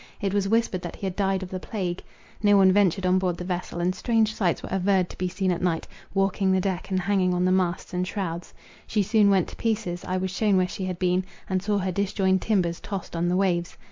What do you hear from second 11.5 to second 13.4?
saw her disjoined timbers tossed on the